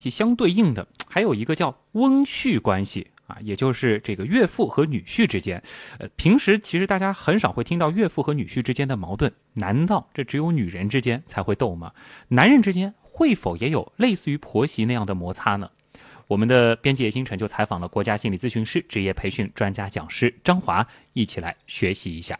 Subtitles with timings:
[0.00, 5.62] 相对应的还有一个叫翁婿关系啊，也就是这个岳父和女婿之间。
[5.98, 11.92] 呃，平时其实大家很少会听到岳父和女婿之间的矛盾，难道这只有女人之间才会斗吗？
[12.28, 15.68] 男人之间会否也有类似于婆媳那样的摩擦呢？
[16.26, 22.38] 我们的编辑叶星辰就采访了国家心理咨询师职业培训专家讲师张华，一起来学习一下。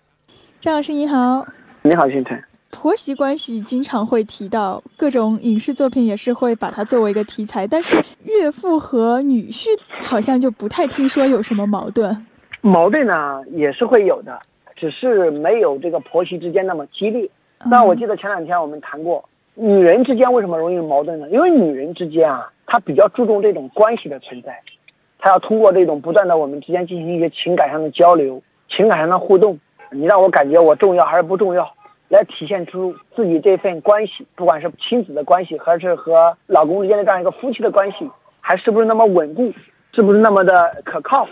[0.60, 1.46] 张老师你好，
[1.82, 2.42] 你好星辰。
[2.70, 9.68] 婆媳关系经常会提到，各种影视作品也是会把它作为一个题材，但是岳父和女婿
[10.02, 12.26] 好像就不太听说有什么矛盾。
[12.60, 14.38] 矛盾呢也是会有的，
[14.76, 17.28] 只是没有这个婆媳之间那么激烈。
[17.64, 21.28] 那我记得前两天我们谈过，女人之间为什么容易矛盾呢？
[21.30, 22.50] 因为女人之间啊。
[22.70, 24.60] 她比较注重这种关系的存在，
[25.18, 29.58] 她要通过这种不断的我们之间进行一些情感上的交流、情感上的互动，
[29.90, 31.66] 你让我感觉我重要还是不重要，
[32.08, 39.44] 来体现出自己这份关系，不管是亲子的关系，还是和老公之间的这样一个夫妻的关系，还是不是那么稳固，
[39.92, 41.28] 是不是那么的可靠？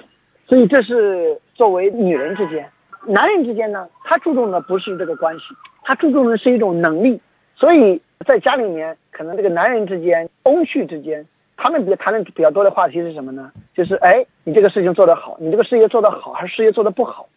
[0.46, 2.68] 所以这是作为女人之间，
[3.06, 5.42] 男人之间呢，他注重的不是这个关系，
[5.82, 7.20] 他注重的是一种能力，
[7.54, 8.00] 所以。
[8.26, 13.52] 在家里面，可能这个男人之间、翁婿之间，他们比较谈的比较多的话题是什么呢？
[13.74, 17.28] 就是哎，你这个事情做得好，你这个事业做得好还是事业做得不好？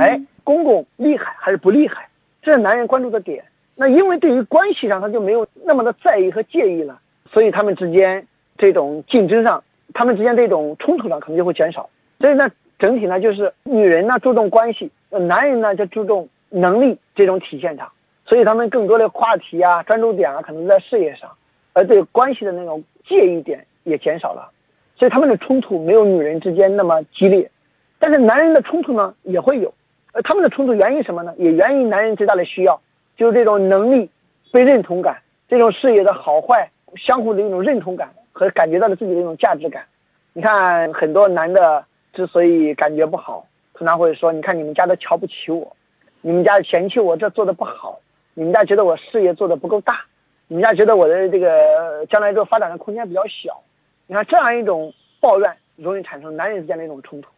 [0.00, 2.08] 哎，公公厉害还是不厉害？
[2.44, 3.44] 这是男人关注的点。
[3.74, 7.00] 那因为对于关系上他就没有那么的在意和介意了，
[7.32, 8.24] 所以他们之间
[8.56, 11.88] 这种竞争上，他们之间这种冲突上可能就会减少。
[12.20, 17.90] 所以呢，整体呢就是女人呢注重关系，男人呢就注重能力这种体现上。
[18.26, 21.30] 所以他们更多的话题啊、专注点啊，可能在事业上，
[21.72, 24.50] 而对关系的那种介意点也减少了，
[24.96, 27.50] 所以他们的冲突没有女人之间那么激烈，
[27.98, 29.74] 但是男人的冲突呢也会有，
[30.14, 31.34] 而他们的冲突源于什么呢？
[31.36, 32.80] 也源于男人最大的需要，
[33.16, 34.08] 就是这种能力、
[34.52, 39.84] 被认同感，这种事业的好坏相互的一种认同感和感觉到了自己的一种价值感。
[40.32, 45.76] 你看很多男的之所以感觉不好，通常会说：“你看你们家都瞧不起我，
[46.22, 48.00] 你们家嫌弃我这做的不好。”
[48.36, 50.04] 你们家觉得我事业做的不够大，
[50.48, 53.62] 你们家觉得我的这个将来这个发展的空间比较小，
[54.08, 57.28] 你看这样一种抱怨容易产生男人之间的一种冲突，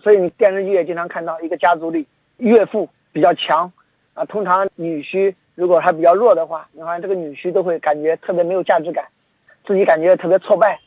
[0.00, 2.06] 所以你电视剧也经常看到一个家族里
[2.38, 3.72] 岳父比较强，
[4.14, 9.06] 啊，通常女婿如果还比较弱的话，你看这个女婿都会感觉特别没有价值感，
[9.66, 10.78] 自己感觉特别挫败，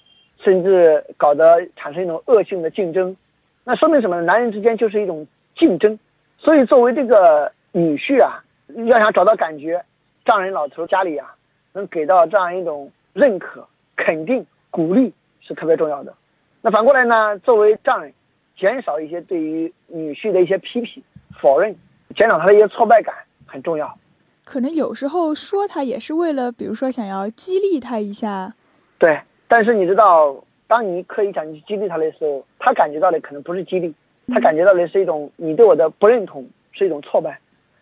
[0.43, 3.15] 甚至搞得产生一种恶性的竞争，
[3.63, 4.21] 那说明什么呢？
[4.23, 5.97] 男人之间就是一种竞争，
[6.37, 8.43] 所以作为这个女婿啊。
[8.85, 9.81] 要想找到感觉，
[10.25, 11.33] 丈人老头家里啊，
[11.71, 16.13] 能给到这样一种认可、肯定、鼓励是特别重要的。
[16.61, 18.11] 那反过来呢，作为丈人，
[18.57, 21.01] 减少一些对于女婿的一些批评、
[21.39, 21.75] 否认，
[22.15, 23.13] 减少他的一些挫败感
[23.45, 23.97] 很重要。
[24.43, 28.53] 可能有时候说他也是为了，比如说想要激励他一下。
[28.97, 30.35] 对，但是你知道，
[30.67, 33.93] 当你刻意想去激励他的时候，他感觉到的可能不是激励，
[34.29, 37.39] 他感觉到的是一种你对我的不认同，是一种挫败。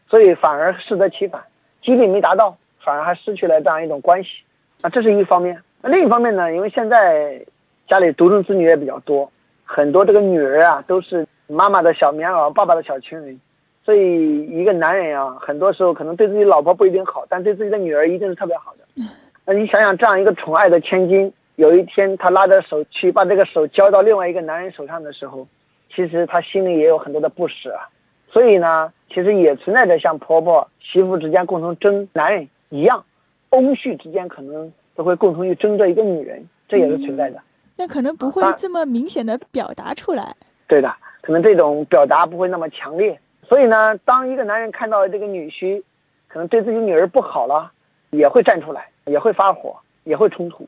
[0.10, 1.42] 所以反而适得其反，
[1.82, 4.30] 激励没达到，反而还失去了这样一种关系，
[4.82, 5.62] 啊，这是一方面。
[5.82, 6.52] 那另一方面呢？
[6.54, 7.46] 因为现在
[7.88, 9.32] 家里独生子女也比较多，
[9.66, 13.40] 很多这个女儿啊都是妈妈的小棉袄，爸爸的小情人，
[13.84, 18.86] 所以一个男人啊，很多时候可能对自己老婆不一定好，但对自己的女儿一定是特别好的。
[19.46, 25.48] 那你想想，这样一个宠爱的千金，有一天他拉着手去把这个手交到另外一个男人手上的时候，
[25.94, 27.90] 其实他心里也有很多的不舍啊。
[28.32, 33.04] 所以呢，其实也存在着像婆婆媳妇之间共同争男人一样，
[33.52, 37.40] 翁婿之间可能都会共同去争这一个女人，这也是存在的。
[37.78, 40.36] 那可能不会这么明显的表达出来。
[40.68, 43.20] 对的，可能这种表达不会那么强烈。
[43.48, 45.84] 所以呢，当一个男人看到这个女婿
[46.28, 47.72] 可能对自己女儿不好了，
[48.10, 50.68] 也会站出来，也会发火，也会冲突。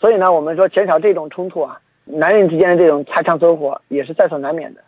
[0.00, 4.80] 所以呢，我们说减少这种冲突啊，男人之间的这种擦枪走火也是在所难免的。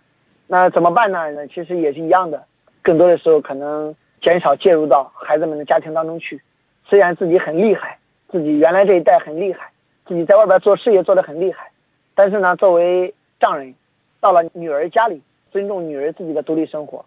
[0.47, 1.31] 那怎么办呢？
[1.33, 2.45] 那其实也是一样的，
[2.83, 6.41] 更多的时候可能减少介入到孩子们的家庭当中去。
[6.87, 7.99] 虽然自己很厉害，
[8.31, 9.71] 自己原来这一代很厉害，
[10.07, 11.71] 自己在外边做事业做得很厉害，
[12.15, 13.75] 但是呢，作为丈人，
[14.21, 17.05] 到了女儿家里，尊重女儿自己的独立生活。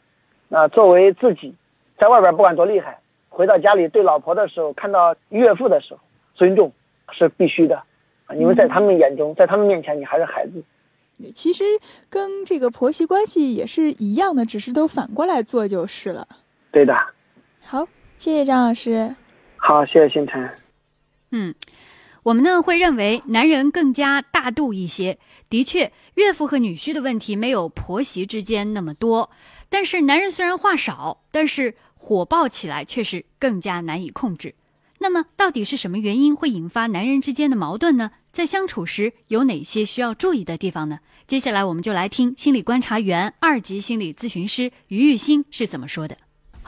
[0.48, 1.54] 那作为自己，
[2.00, 3.00] 在外边不管多厉害，
[3.30, 6.00] 回到家里对老婆的时候，看到岳父的时候，
[6.36, 6.72] 尊重
[7.12, 7.83] 是必须的。
[8.25, 10.63] 啊，因为在他们眼中，在他们面前，你还是孩子。
[11.33, 11.63] 其实
[12.10, 16.27] 跟这个婆媳关系也是一样的，只是都反过来做就是了。
[16.72, 16.95] 对的。
[17.62, 17.88] 好，
[18.18, 19.16] 谢谢张老师。
[19.56, 20.50] 好，谢谢星辰。
[21.31, 21.54] 嗯，
[22.27, 25.18] 我们呢会认为男人更加大度一些。
[25.50, 29.29] 的确，岳父和女婿的问题没有婆媳之间那么多。
[29.69, 34.53] 但是男人虽然话少，但是火爆起来却是更加难以控制。
[35.00, 38.12] 那么，到底是什么原因会引发男人之间的矛盾呢？
[38.33, 41.00] 在相处时有哪些需要注意的地方呢？
[41.27, 46.18] 接下来我们就来听心理观察员、二级心理咨询师于玉欣是怎么说的。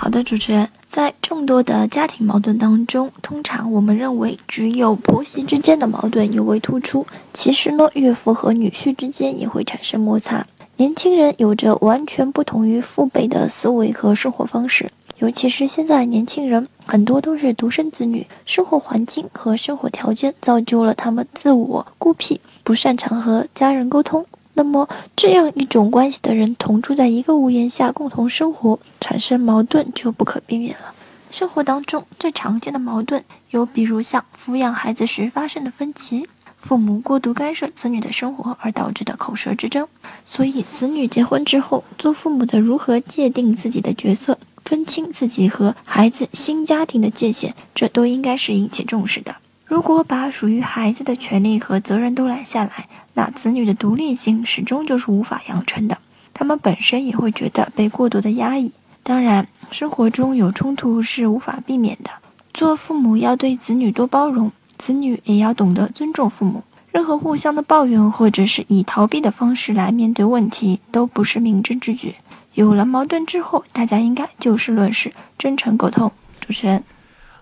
[0.01, 7.05] 好的，主持人，在众多的家庭矛盾当中，通常我们认为只有婆媳之间的矛盾尤为突出。
[7.33, 10.47] 其实呢，岳父和女婿之间也会产生摩擦。
[10.77, 14.89] 年轻人有着完全不同于父辈的思维和生活方式。
[15.17, 24.25] 尤其是现在年轻人很多都是独生子女，生活环境和生活条件造就了他们自我孤僻，不擅长和家人沟通。
[24.59, 30.93] 那么这样一种关系的人同住在一个屋檐下共同生活，产生矛盾就不可避免了。
[31.31, 36.27] 生活当中最常见的矛盾有，比如像抚养孩子时发生的分歧，
[36.57, 39.87] 父母过度干涉子女的生活而导致的口舌之争。
[40.25, 44.37] 所以子女结婚之后，做父母的如何界定自己的角色？
[44.65, 49.37] 分清自己和孩子新家庭的界限，这都应该是引起重视的。
[49.69, 55.99] 如果把属于孩子的权利和责任都揽下来，那子女的独立性始终就是无法养成的。
[56.33, 58.71] 他们本身也会觉得被过度的压抑。
[59.03, 62.09] 当然，生活中有冲突是无法避免的。
[62.51, 66.63] 做父母要对子女多包容，子女也要懂得尊重父母。
[66.91, 72.15] 任何互相的抱怨或者是以逃避的方式来面对问题，都不是明智之举。
[72.55, 76.11] 有了矛盾之后，大家应该就事论事，真诚沟通。
[76.39, 76.83] 主持人，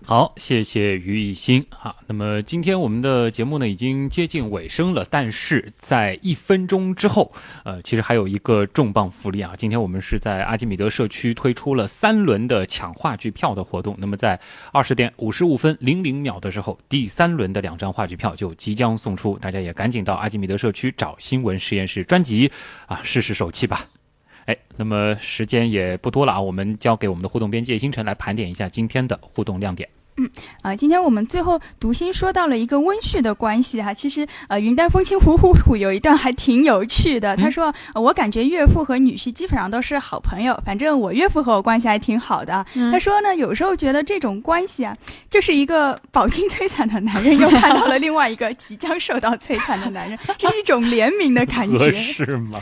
[0.05, 1.94] 好，谢谢于艺兴啊。
[2.07, 7.33] 那么今天我们的节目呢已经接近尾声了，但是在一分钟之后，
[7.65, 9.53] 呃，其实还有一个重磅福利啊。
[9.57, 13.95] 今天我们是在阿基米德社区推出了三轮的抢话剧票的活动。
[13.99, 14.39] 那么在
[14.71, 22.50] 二十点五十五分零零秒的时候，第三轮的两张话剧票就即将送出，大家也赶紧到阿基米德社区找新闻实验室专辑
[22.85, 23.88] 啊，试试手气吧。
[24.47, 29.88] 哎，那么时间也不多了啊，我们交给我们的互动编辑星辰来盘点一下今天的互动亮点。
[30.17, 30.29] 嗯
[30.63, 37.37] 啊，今天我们最后读心说到了一个温煦的关系哈，其实呃云淡风轻虎虎虎有一段还挺有趣的。
[37.37, 42.65] 他说我感觉岳父和女婿基本上都是好朋友，反正我岳父和我关系还挺好的。
[42.91, 44.95] 他说呢，有时候觉得这种关系啊，
[45.29, 51.91] 就是一个饱经摧残的男人又看到了另外一个即将受到摧残的男人，这是一种怜悯的感觉。
[51.93, 52.59] 是吗？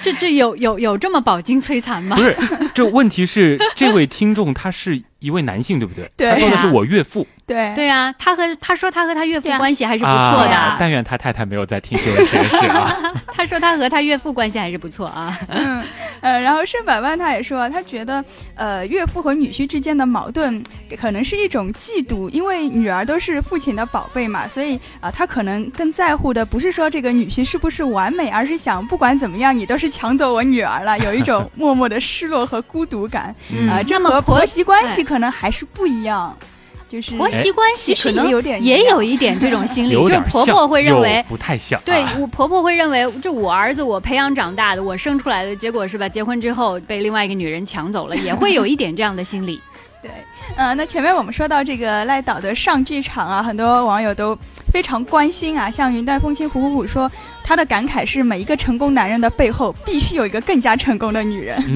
[0.00, 2.16] 这这有有有这么饱经摧残吗？
[2.16, 2.34] 不是，
[2.74, 5.02] 这问题是这位听众他是。
[5.20, 6.10] 一位男性，对不对？
[6.16, 7.26] 对，他说的是我岳父。
[7.48, 10.76] 对对啊，他和他说他和他岳父关系还是不错的。
[10.78, 13.12] 但愿他太太没有在听新闻实验室啊。
[13.34, 15.36] 他说他和他岳父关系还是不错啊。
[15.48, 15.82] 嗯
[16.20, 18.22] 呃，然后盛百万他也说，他觉得
[18.54, 20.62] 呃岳父和女婿之间的矛盾
[21.00, 33.34] 可能是一种嫉妒，因为女儿都是父亲的宝贝嘛，所以啊他可能更在乎的不是说这个女婿是不是完美，而是想不管怎么样你都是抢走我女儿了，有一种默默的失落和孤独感
[33.70, 33.80] 啊。
[33.86, 36.36] 这和婆媳关系可能还是不一样。
[36.88, 46.08] 就是婆媳关系可能有点也有一点这种心理，就是婆婆会认为不太像，对我婆婆会认为就我儿子我培养长大的我生出来的结果是吧？
[46.08, 49.60] 结婚之后被另外一个女人抢走了，也会有一点这样的心理。
[50.00, 50.08] 对，
[50.56, 54.38] 嗯，那前面我们说到这个赖导的上剧场啊，很多网友都
[54.72, 57.10] 非常关心啊，像云淡风轻虎虎虎说
[57.42, 61.60] 他的感慨是每一个成功男人的背后必须有一个更加成功的女人。